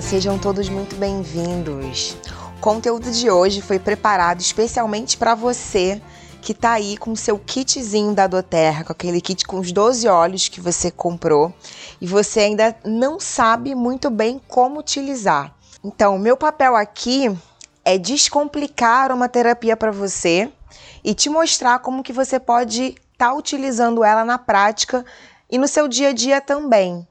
[0.00, 2.16] Sejam todos muito bem-vindos.
[2.56, 6.00] O conteúdo de hoje foi preparado especialmente para você
[6.40, 10.48] que tá aí com seu kitzinho da Doterra, com aquele kit com os 12 óleos
[10.48, 11.52] que você comprou
[12.00, 15.54] e você ainda não sabe muito bem como utilizar.
[15.84, 17.30] Então, meu papel aqui
[17.84, 20.50] é descomplicar uma terapia para você
[21.04, 25.04] e te mostrar como que você pode estar tá utilizando ela na prática
[25.50, 27.06] e no seu dia a dia também.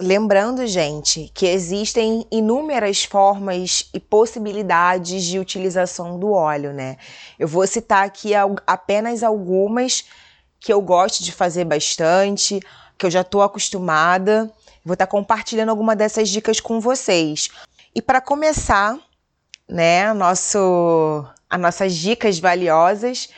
[0.00, 6.96] Lembrando, gente, que existem inúmeras formas e possibilidades de utilização do óleo, né?
[7.36, 8.30] Eu vou citar aqui
[8.64, 10.04] apenas algumas
[10.60, 12.60] que eu gosto de fazer bastante,
[12.96, 14.48] que eu já estou acostumada.
[14.84, 17.48] Vou estar tá compartilhando alguma dessas dicas com vocês.
[17.92, 18.96] E para começar,
[19.68, 23.30] né, nosso, as nossas dicas valiosas,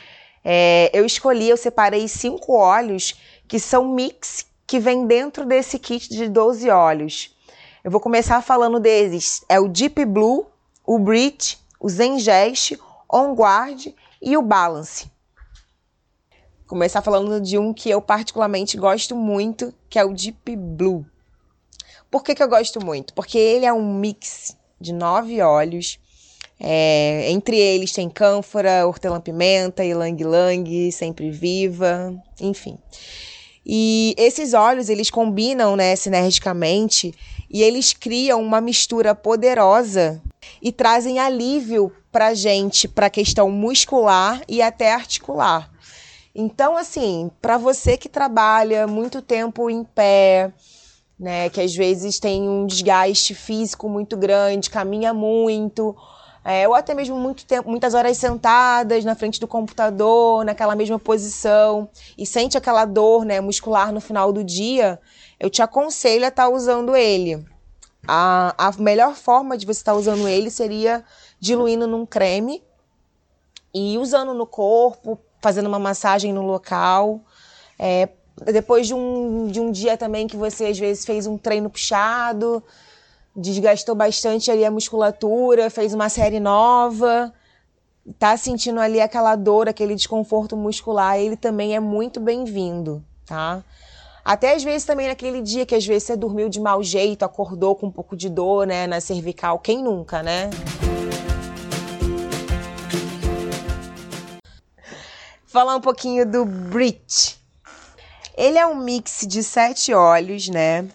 [0.45, 3.15] é, eu escolhi, eu separei cinco óleos
[3.47, 7.35] que são mix que vem dentro desse kit de 12 óleos.
[7.83, 9.43] Eu vou começar falando deles.
[9.49, 10.45] É o Deep Blue,
[10.85, 12.79] o Brit, o Zengest,
[13.11, 13.87] On Guard
[14.21, 15.11] e o Balance.
[16.65, 21.05] Começar falando de um que eu particularmente gosto muito, que é o Deep Blue.
[22.09, 23.13] Por que, que eu gosto muito?
[23.13, 25.99] Porque ele é um mix de nove óleos.
[26.57, 32.79] É, entre eles tem cânfora, hortelã-pimenta, ilang-lang, sempre viva, enfim.
[33.65, 37.13] E esses óleos, eles combinam, né, sinergicamente,
[37.49, 40.21] e eles criam uma mistura poderosa
[40.61, 45.69] e trazem alívio pra gente, pra questão muscular e até articular.
[46.33, 50.51] Então, assim, para você que trabalha muito tempo em pé,
[51.19, 55.95] né, que às vezes tem um desgaste físico muito grande, caminha muito,
[56.43, 60.97] é, ou até mesmo muito tempo, muitas horas sentadas na frente do computador, naquela mesma
[60.97, 64.99] posição, e sente aquela dor né, muscular no final do dia,
[65.39, 67.45] eu te aconselho a estar tá usando ele.
[68.07, 71.05] A, a melhor forma de você estar tá usando ele seria
[71.39, 72.63] diluindo num creme
[73.73, 77.21] e usando no corpo, fazendo uma massagem no local.
[77.77, 78.09] É,
[78.51, 82.63] depois de um, de um dia também que você às vezes fez um treino puxado,
[83.35, 87.33] desgastou bastante ali a musculatura, fez uma série nova,
[88.19, 93.63] tá sentindo ali aquela dor, aquele desconforto muscular, ele também é muito bem-vindo, tá?
[94.23, 97.75] Até às vezes também naquele dia que às vezes você dormiu de mau jeito, acordou
[97.75, 100.49] com um pouco de dor, né, na cervical, quem nunca, né?
[105.45, 107.37] Falar um pouquinho do Brit.
[108.37, 110.87] Ele é um mix de sete óleos, né?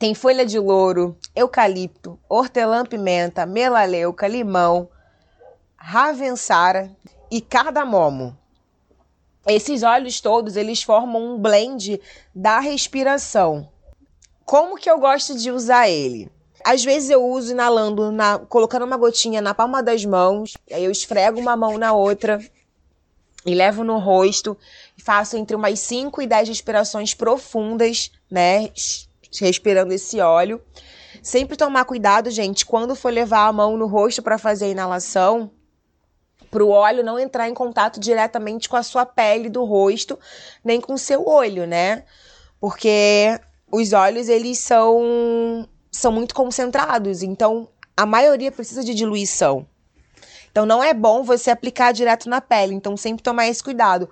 [0.00, 4.88] Tem folha de louro, eucalipto, hortelã-pimenta, melaleuca, limão,
[5.76, 6.90] ravensara
[7.30, 8.34] e cardamomo.
[9.46, 12.00] Esses óleos todos, eles formam um blend
[12.34, 13.68] da respiração.
[14.46, 16.32] Como que eu gosto de usar ele?
[16.64, 20.90] Às vezes eu uso inalando, na, colocando uma gotinha na palma das mãos, aí eu
[20.90, 22.40] esfrego uma mão na outra
[23.44, 24.56] e levo no rosto,
[24.96, 28.70] faço entre umas 5 e 10 respirações profundas, né?
[29.38, 30.60] Respirando esse óleo.
[31.22, 35.50] Sempre tomar cuidado, gente, quando for levar a mão no rosto para fazer a inalação,
[36.50, 40.18] para o óleo não entrar em contato diretamente com a sua pele do rosto,
[40.64, 42.04] nem com o seu olho, né?
[42.58, 43.38] Porque
[43.70, 49.66] os óleos, eles são, são muito concentrados, então a maioria precisa de diluição.
[50.50, 54.08] Então não é bom você aplicar direto na pele, então sempre tomar esse cuidado.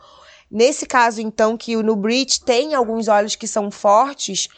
[0.50, 4.48] Nesse caso, então, que o Nubrit tem alguns óleos que são fortes,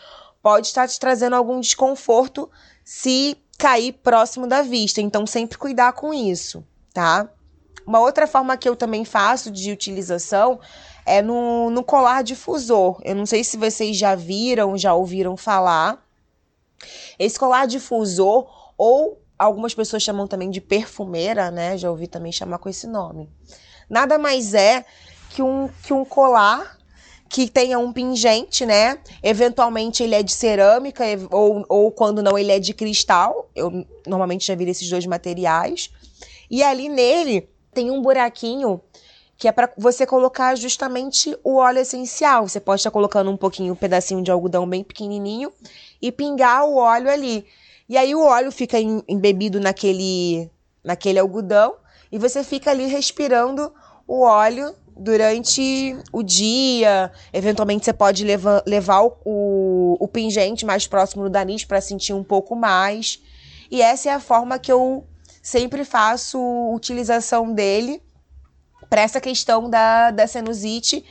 [0.43, 2.51] pode estar te trazendo algum desconforto
[2.84, 5.01] se cair próximo da vista.
[5.01, 7.28] Então, sempre cuidar com isso, tá?
[7.87, 10.61] Uma outra forma que eu também faço de utilização
[11.05, 13.01] é no, no colar difusor.
[13.05, 16.03] Eu não sei se vocês já viram, já ouviram falar.
[17.19, 21.77] Esse colar difusor, ou algumas pessoas chamam também de perfumeira, né?
[21.77, 23.28] Já ouvi também chamar com esse nome.
[23.89, 24.84] Nada mais é
[25.31, 26.78] que um, que um colar
[27.30, 28.98] que tenha um pingente, né?
[29.22, 33.48] Eventualmente ele é de cerâmica ou, ou quando não ele é de cristal.
[33.54, 35.91] Eu normalmente já vi esses dois materiais.
[36.50, 38.80] E ali nele tem um buraquinho
[39.38, 42.48] que é para você colocar justamente o óleo essencial.
[42.48, 45.53] Você pode estar colocando um pouquinho, um pedacinho de algodão bem pequenininho
[46.03, 47.47] e pingar o óleo ali.
[47.88, 50.50] E aí o óleo fica embebido naquele,
[50.83, 51.76] naquele algodão
[52.10, 53.72] e você fica ali respirando
[54.06, 57.10] o óleo durante o dia.
[57.32, 62.12] Eventualmente você pode levar, levar o, o, o pingente mais próximo do nariz para sentir
[62.12, 63.18] um pouco mais.
[63.70, 65.06] E essa é a forma que eu
[65.42, 66.38] sempre faço
[66.74, 68.02] utilização dele
[68.91, 71.02] para essa questão da, da sinusite.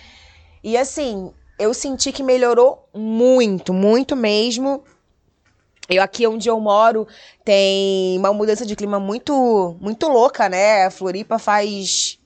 [0.63, 4.83] E assim, eu senti que melhorou muito, muito mesmo.
[5.89, 7.07] Eu aqui onde eu moro
[7.44, 10.86] tem uma mudança de clima muito muito louca, né?
[10.86, 12.19] A Floripa faz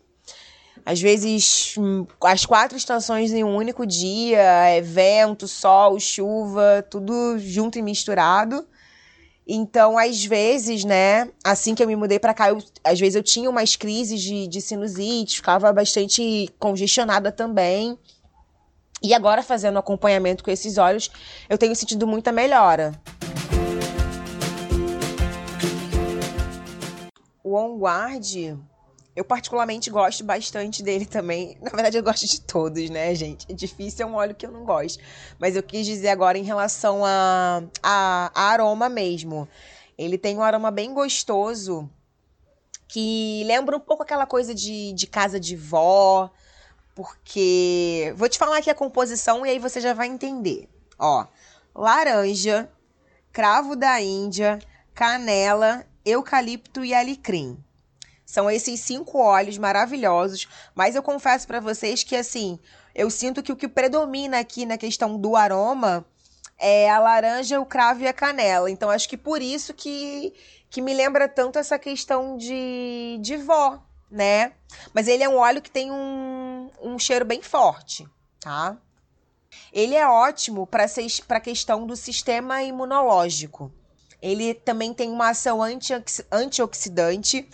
[0.86, 1.76] às vezes
[2.22, 8.68] as quatro estações em um único dia, é vento, sol, chuva, tudo junto e misturado.
[9.48, 13.24] Então, às vezes, né, assim que eu me mudei para cá, eu, às vezes eu
[13.24, 17.98] tinha umas crises de, de sinusite, ficava bastante congestionada também.
[19.02, 21.12] E agora, fazendo acompanhamento com esses olhos,
[21.50, 22.94] eu tenho sentido muita melhora.
[27.44, 28.58] O On Guard,
[29.15, 31.57] eu particularmente gosto bastante dele também.
[31.62, 33.45] Na verdade, eu gosto de todos, né, gente?
[33.50, 35.01] É difícil, é um óleo que eu não gosto.
[35.38, 39.48] Mas eu quis dizer agora em relação a, a, a aroma mesmo.
[39.98, 41.89] Ele tem um aroma bem gostoso,
[42.88, 46.31] que lembra um pouco aquela coisa de, de casa de vó,
[46.95, 50.68] porque vou te falar aqui a composição e aí você já vai entender.
[50.98, 51.27] Ó,
[51.75, 52.69] laranja,
[53.31, 54.60] cravo da Índia,
[54.95, 57.63] canela eucalipto e alecrim.
[58.34, 62.58] São esses cinco óleos maravilhosos, mas eu confesso para vocês que assim,
[62.96, 66.04] eu sinto que o que predomina aqui na questão do aroma
[66.58, 68.72] é a laranja, o cravo e a canela.
[68.72, 70.34] Então acho que por isso que
[70.68, 74.54] que me lembra tanto essa questão de, de vó, né?
[74.96, 78.04] Mas ele é um óleo que tem um, um cheiro bem forte,
[78.40, 78.76] tá?
[79.72, 83.72] Ele é ótimo para a questão do sistema imunológico.
[84.20, 85.94] Ele também tem uma ação anti
[86.32, 87.48] antioxidante,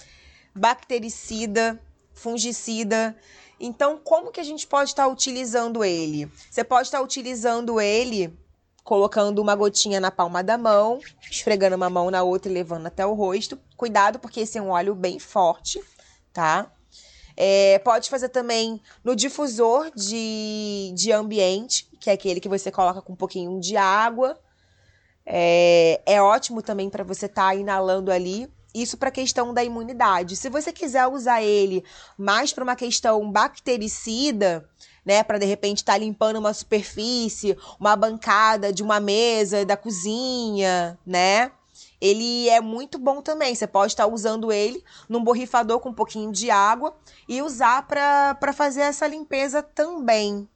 [0.56, 1.80] bactericida,
[2.14, 3.16] fungicida.
[3.60, 6.32] Então, como que a gente pode estar utilizando ele?
[6.50, 8.38] Você pode estar utilizando ele
[8.84, 11.00] colocando uma gotinha na palma da mão,
[11.30, 13.60] esfregando uma mão na outra e levando até o rosto.
[13.78, 15.80] Cuidado, porque esse é um óleo bem forte,
[16.34, 16.72] tá?
[17.38, 23.02] É, pode fazer também no difusor de, de ambiente, que é aquele que você coloca
[23.02, 24.40] com um pouquinho de água
[25.32, 28.52] é, é ótimo também para você estar tá inalando ali.
[28.74, 30.36] Isso para questão da imunidade.
[30.36, 31.84] Se você quiser usar ele
[32.18, 34.70] mais para uma questão bactericida,
[35.04, 39.76] né, para de repente estar tá limpando uma superfície, uma bancada de uma mesa da
[39.76, 41.52] cozinha, né?
[42.00, 43.54] Ele é muito bom também.
[43.56, 46.96] Você pode estar tá usando ele num borrifador com um pouquinho de água
[47.28, 50.48] e usar para fazer essa limpeza também.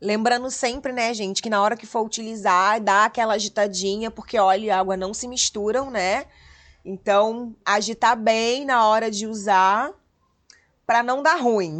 [0.00, 4.64] Lembrando sempre, né, gente, que na hora que for utilizar, dá aquela agitadinha, porque óleo
[4.64, 6.26] e água não se misturam, né?
[6.84, 9.92] Então, agitar bem na hora de usar
[10.86, 11.78] para não dar ruim.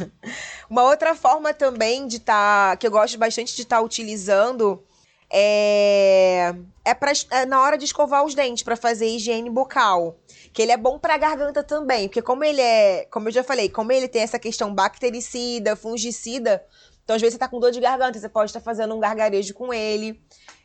[0.68, 4.82] Uma outra forma também de estar, tá, que eu gosto bastante de estar tá utilizando
[5.30, 6.54] é,
[6.84, 10.16] é, pra, é na hora de escovar os dentes para fazer higiene bucal,
[10.52, 13.44] que ele é bom para a garganta também, porque como ele é, como eu já
[13.44, 16.64] falei, como ele tem essa questão bactericida, fungicida,
[17.04, 19.00] então, às vezes, você tá com dor de garganta, você pode estar tá fazendo um
[19.00, 20.18] gargarejo com ele.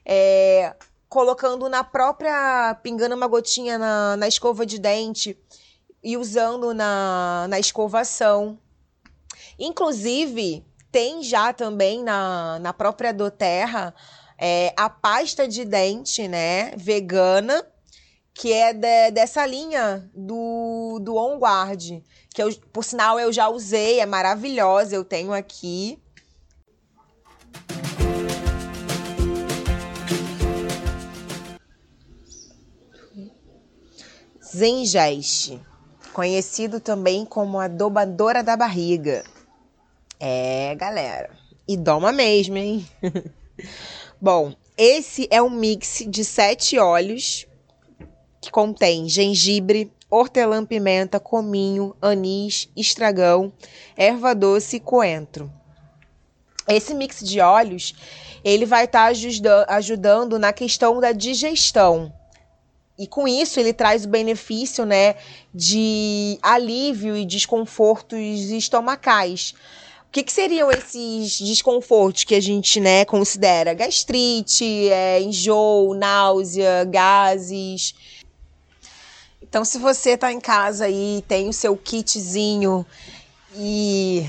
[0.05, 0.73] É,
[1.09, 2.79] colocando na própria.
[2.83, 5.37] pingando uma gotinha na, na escova de dente
[6.01, 8.57] e usando na, na escovação.
[9.57, 13.93] Inclusive, tem já também na, na própria Doterra
[14.37, 17.65] é, a pasta de dente, né, vegana,
[18.33, 22.01] que é de, dessa linha do, do On Guard,
[22.33, 26.01] que eu, por sinal eu já usei, é maravilhosa, eu tenho aqui.
[34.55, 35.61] Zengeste,
[36.11, 39.23] conhecido também como adobadora da barriga.
[40.19, 41.29] É, galera,
[41.67, 42.87] e doma mesmo, hein?
[44.19, 47.45] Bom, esse é um mix de sete óleos
[48.41, 53.53] que contém gengibre, hortelã-pimenta, cominho, anis, estragão,
[53.95, 55.51] erva doce e coentro.
[56.67, 57.93] Esse mix de óleos,
[58.43, 62.11] ele vai estar tá ajudando na questão da digestão.
[62.99, 65.15] E com isso ele traz o benefício, né,
[65.55, 68.19] de alívio e desconfortos
[68.51, 69.53] estomacais.
[70.09, 73.73] O que, que, seriam esses desconfortos que a gente né, considera?
[73.73, 77.95] Gastrite, é, enjoo, náusea, gases.
[79.41, 82.85] Então, se você está em casa aí, tem o seu kitzinho
[83.55, 84.27] e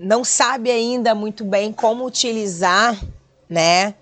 [0.00, 2.98] não sabe ainda muito bem como utilizar,
[3.48, 3.94] né?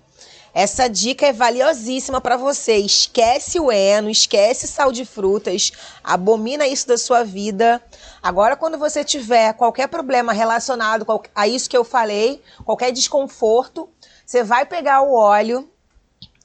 [0.59, 2.77] Essa dica é valiosíssima para você.
[2.77, 5.71] Esquece o eno, esquece sal de frutas,
[6.03, 7.79] abomina isso da sua vida.
[8.23, 13.87] Agora, quando você tiver qualquer problema relacionado a isso que eu falei, qualquer desconforto,
[14.25, 15.69] você vai pegar o óleo,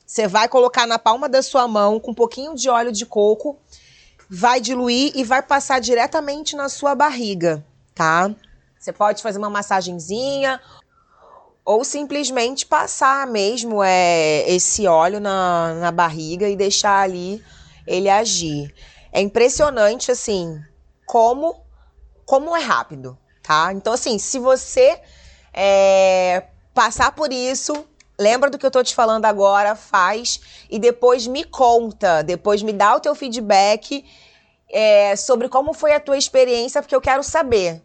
[0.05, 3.59] você vai colocar na palma da sua mão com um pouquinho de óleo de coco,
[4.29, 7.65] vai diluir e vai passar diretamente na sua barriga,
[7.95, 8.31] tá?
[8.79, 10.61] Você pode fazer uma massagenzinha
[11.65, 17.43] ou simplesmente passar mesmo é, esse óleo na, na barriga e deixar ali
[17.87, 18.75] ele agir.
[19.13, 20.61] É impressionante, assim,
[21.07, 21.63] como,
[22.25, 23.73] como é rápido, tá?
[23.73, 25.01] Então, assim, se você
[25.53, 27.87] é, passar por isso,
[28.19, 30.41] lembra do que eu tô te falando agora, faz
[30.71, 34.05] e depois me conta, depois me dá o teu feedback
[34.71, 37.83] é, sobre como foi a tua experiência, porque eu quero saber.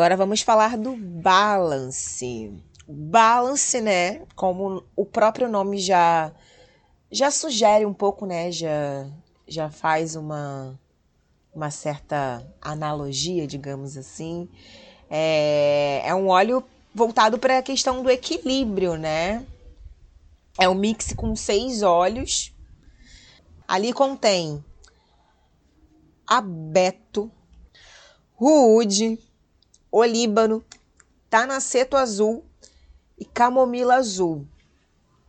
[0.00, 2.50] Agora vamos falar do balance.
[2.88, 4.22] Balance, né?
[4.34, 6.32] Como o próprio nome já
[7.12, 8.50] já sugere um pouco, né?
[8.50, 9.06] Já
[9.46, 10.80] já faz uma
[11.54, 14.48] uma certa analogia, digamos assim.
[15.10, 16.64] É, é um óleo
[16.94, 19.44] voltado para a questão do equilíbrio, né?
[20.58, 22.54] É um mix com seis óleos.
[23.68, 24.64] Ali contém
[26.26, 27.30] abeto,
[28.34, 29.18] rude,
[29.90, 30.64] olíbano,
[31.28, 32.44] tanaceto azul
[33.18, 34.46] e camomila azul.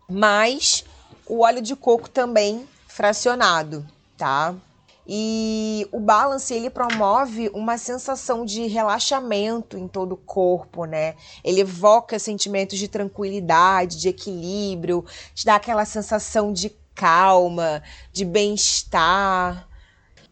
[0.10, 0.84] Mais
[1.28, 3.86] o óleo de coco também fracionado,
[4.18, 4.56] tá?
[5.08, 11.16] E o balance ele promove uma sensação de relaxamento em todo o corpo, né?
[11.44, 15.04] Ele evoca sentimentos de tranquilidade, de equilíbrio,
[15.34, 19.68] te dá aquela sensação de calma, de bem-estar.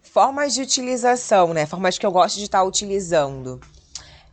[0.02, 1.66] Formas de utilização, né?
[1.66, 3.60] Formas que eu gosto de estar utilizando.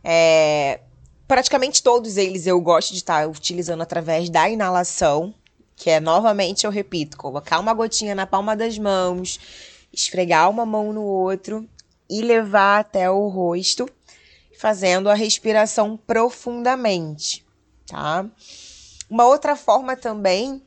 [0.09, 0.79] É,
[1.27, 5.35] praticamente todos eles eu gosto de estar utilizando através da inalação,
[5.75, 9.37] que é novamente, eu repito, colocar uma gotinha na palma das mãos,
[9.91, 11.67] esfregar uma mão no outro
[12.09, 13.85] e levar até o rosto,
[14.57, 17.45] fazendo a respiração profundamente,
[17.85, 18.25] tá?
[19.09, 20.61] Uma outra forma também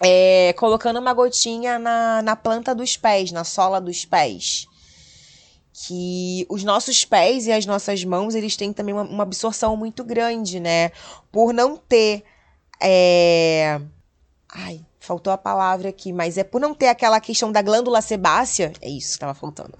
[0.00, 4.68] é colocando uma gotinha na, na planta dos pés, na sola dos pés
[5.86, 10.02] que os nossos pés e as nossas mãos eles têm também uma, uma absorção muito
[10.02, 10.90] grande, né?
[11.30, 12.24] Por não ter.
[12.80, 13.80] É...
[14.52, 18.72] Ai, faltou a palavra aqui, mas é por não ter aquela questão da glândula sebácea.
[18.80, 19.72] É isso que estava faltando.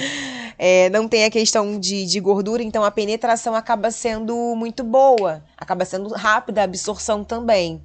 [0.58, 5.44] é, não tem a questão de, de gordura, então a penetração acaba sendo muito boa,
[5.56, 7.82] acaba sendo rápida a absorção também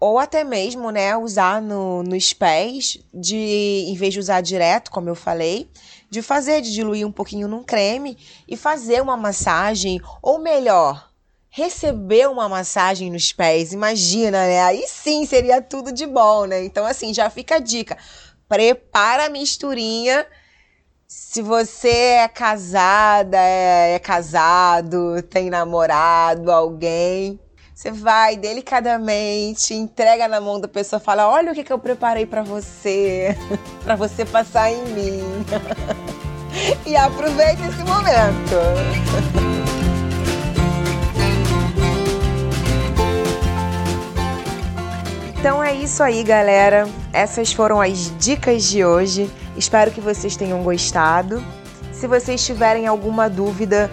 [0.00, 5.08] ou até mesmo, né, usar no, nos pés, de em vez de usar direto, como
[5.08, 5.68] eu falei,
[6.08, 11.08] de fazer, de diluir um pouquinho num creme e fazer uma massagem, ou melhor,
[11.50, 13.72] receber uma massagem nos pés.
[13.72, 14.62] Imagina, né?
[14.62, 16.64] Aí sim seria tudo de bom, né?
[16.64, 17.98] Então, assim, já fica a dica.
[18.48, 20.26] Prepara a misturinha.
[21.06, 27.40] Se você é casada, é, é casado, tem namorado, alguém,
[27.78, 32.26] você vai delicadamente, entrega na mão da pessoa, fala: "Olha o que, que eu preparei
[32.26, 33.38] para você,
[33.84, 35.22] para você passar em mim".
[36.84, 38.56] e aproveita esse momento.
[45.38, 46.88] Então é isso aí, galera.
[47.12, 49.30] Essas foram as dicas de hoje.
[49.56, 51.40] Espero que vocês tenham gostado.
[51.92, 53.88] Se vocês tiverem alguma dúvida,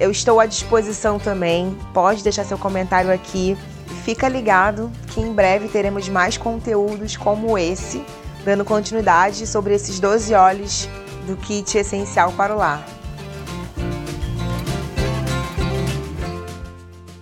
[0.00, 1.76] eu estou à disposição também.
[1.92, 3.56] Pode deixar seu comentário aqui.
[4.02, 8.02] Fica ligado que em breve teremos mais conteúdos como esse,
[8.42, 10.88] dando continuidade sobre esses 12 óleos
[11.26, 12.99] do kit essencial para o lar.